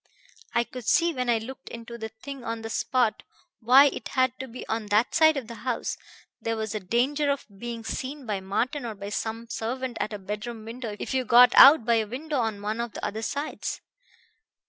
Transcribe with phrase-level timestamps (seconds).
[0.55, 3.21] I could see when I looked into the thing on the spot
[3.59, 5.95] why it had to be on that side of the house;
[6.41, 10.17] there was a danger of being seen by Martin or by some servant at a
[10.17, 13.81] bedroom window if you got out by a window on one of the other sides.